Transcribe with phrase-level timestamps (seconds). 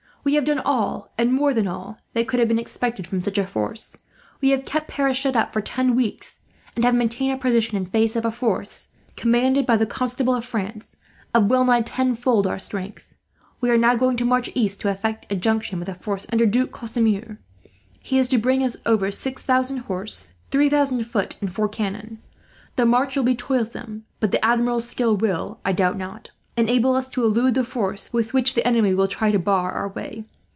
[0.23, 3.39] We have done all, and more than all, that could have been expected from such
[3.39, 3.97] a force.
[4.39, 6.41] We have kept Paris shut up for ten weeks,
[6.75, 10.45] and have maintained our position in face of a force, commanded by the Constable of
[10.45, 10.95] France,
[11.33, 13.15] of well nigh tenfold our strength.
[13.61, 16.45] "We are now going to march east, to effect a junction with a force under
[16.45, 17.39] Duke Casimir.
[17.99, 22.19] He is to bring us over six thousand horse, three thousand foot, and four cannon.
[22.75, 27.07] The march will be toilsome; but the Admiral's skill will, I doubt not, enable us
[27.07, 30.23] to elude the force with which the enemy will try to bar our way.